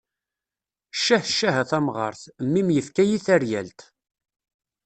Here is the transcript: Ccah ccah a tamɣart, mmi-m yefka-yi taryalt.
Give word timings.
Ccah 0.97 1.25
ccah 1.29 1.55
a 1.61 1.63
tamɣart, 1.69 2.21
mmi-m 2.45 2.69
yefka-yi 2.75 3.17
taryalt. 3.25 3.79